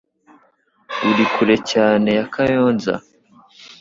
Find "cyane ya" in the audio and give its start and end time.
1.71-2.25